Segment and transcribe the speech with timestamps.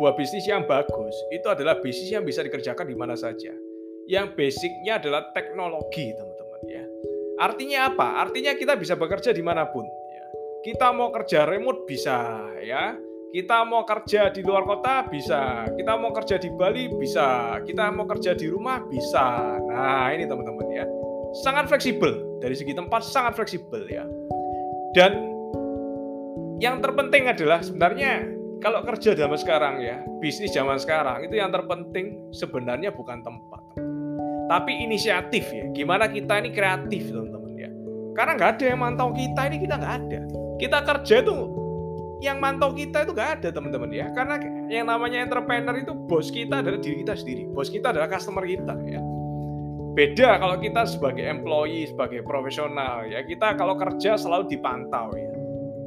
[0.00, 3.52] sebuah bisnis yang bagus itu adalah bisnis yang bisa dikerjakan di mana saja.
[4.08, 6.84] Yang basicnya adalah teknologi, teman-teman ya.
[7.36, 8.24] Artinya apa?
[8.24, 9.84] Artinya kita bisa bekerja di mana pun.
[9.84, 10.24] Ya.
[10.64, 12.96] Kita mau kerja remote bisa, ya.
[13.28, 15.68] Kita mau kerja di luar kota bisa.
[15.68, 17.60] Kita mau kerja di Bali bisa.
[17.60, 19.60] Kita mau kerja di rumah bisa.
[19.68, 20.88] Nah ini teman-teman ya,
[21.44, 24.08] sangat fleksibel dari segi tempat sangat fleksibel ya.
[24.96, 25.28] Dan
[26.56, 32.28] yang terpenting adalah sebenarnya kalau kerja zaman sekarang ya, bisnis zaman sekarang itu yang terpenting
[32.28, 33.62] sebenarnya bukan tempat,
[34.52, 35.64] tapi inisiatif ya.
[35.72, 37.70] Gimana kita ini kreatif teman-teman ya.
[38.12, 40.20] Karena nggak ada yang mantau kita ini kita nggak ada.
[40.60, 41.34] Kita kerja itu
[42.20, 44.06] yang mantau kita itu nggak ada teman-teman ya.
[44.12, 44.36] Karena
[44.68, 47.48] yang namanya entrepreneur itu bos kita adalah diri kita sendiri.
[47.48, 49.00] Bos kita adalah customer kita ya.
[49.90, 53.24] Beda kalau kita sebagai employee, sebagai profesional ya.
[53.24, 55.32] Kita kalau kerja selalu dipantau ya.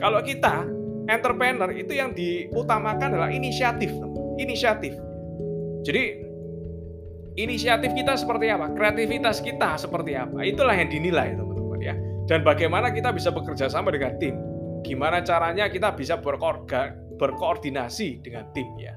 [0.00, 3.88] Kalau kita entrepreneur itu yang diutamakan adalah inisiatif,
[4.36, 4.92] inisiatif.
[5.86, 6.20] Jadi
[7.40, 11.94] inisiatif kita seperti apa, kreativitas kita seperti apa, itulah yang dinilai teman-teman ya.
[12.28, 14.36] Dan bagaimana kita bisa bekerja sama dengan tim,
[14.84, 18.92] gimana caranya kita bisa berkoordinasi dengan tim ya.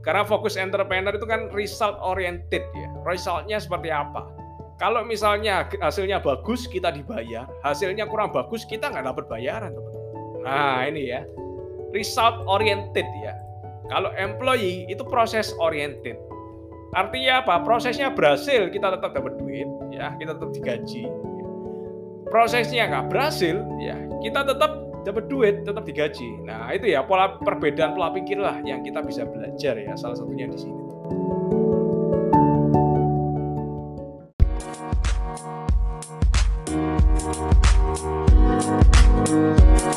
[0.00, 4.32] Karena fokus entrepreneur itu kan result oriented ya, resultnya seperti apa.
[4.80, 9.99] Kalau misalnya hasilnya bagus kita dibayar, hasilnya kurang bagus kita nggak dapat bayaran teman-teman.
[10.40, 11.20] Nah ini ya,
[11.92, 13.34] result oriented ya.
[13.90, 16.14] Kalau employee itu proses oriented.
[16.94, 17.62] Artinya apa?
[17.62, 21.06] Prosesnya berhasil, kita tetap dapat duit, ya, kita tetap digaji.
[22.30, 26.30] Prosesnya nggak berhasil, ya, kita tetap dapat duit, tetap digaji.
[26.46, 30.50] Nah, itu ya pola perbedaan pola pikir lah yang kita bisa belajar ya, salah satunya
[30.50, 30.82] di sini.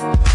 [0.03, 0.28] Thank